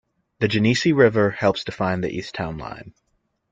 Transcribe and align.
The 0.39 0.47
Genesee 0.47 0.93
River 0.93 1.29
helps 1.29 1.63
define 1.63 2.01
the 2.01 2.09
east 2.09 2.33
town 2.33 2.57
line. 2.57 2.95